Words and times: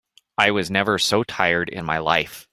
I 0.35 0.49
was 0.49 0.71
never 0.71 0.97
so 0.97 1.23
tired 1.23 1.69
in 1.69 1.85
my 1.85 1.99
life. 1.99 2.47